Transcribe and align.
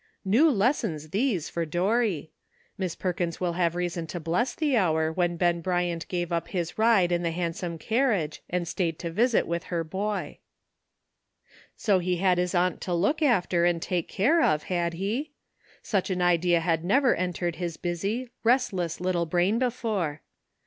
New 0.25 0.49
lessons 0.49 1.09
these 1.09 1.47
for 1.47 1.63
Dorry! 1.63 2.31
Miss 2.75 2.95
Perkins 2.95 3.39
will 3.39 3.53
have 3.53 3.75
reason 3.75 4.07
to 4.07 4.19
bless 4.19 4.55
the 4.55 4.75
hour 4.75 5.11
when 5.11 5.37
Ben 5.37 5.61
Bryant 5.61 6.07
gave 6.07 6.31
up 6.31 6.47
his 6.47 6.75
ride 6.79 7.11
in 7.11 7.21
the 7.21 7.29
handsome 7.29 7.77
car 7.77 8.09
riage, 8.09 8.39
and 8.49 8.67
staid 8.67 8.97
to 8.97 9.11
visit 9.11 9.45
with 9.45 9.65
her 9.65 9.83
boy. 9.83 10.39
So 11.77 11.99
he 11.99 12.15
had 12.17 12.39
his 12.39 12.55
aunt 12.55 12.81
to 12.81 12.95
look 12.95 13.21
after 13.21 13.63
and 13.63 13.79
take 13.79 14.07
care 14.07 14.41
of, 14.41 14.63
had 14.63 14.93
he? 14.95 15.33
Such 15.83 16.09
an 16.09 16.23
idea 16.23 16.61
had 16.61 16.83
never 16.83 17.13
en 17.13 17.33
tered 17.33 17.57
his 17.57 17.77
busy, 17.77 18.31
restless 18.43 18.99
little 18.99 19.27
brain 19.27 19.59
before. 19.59 20.21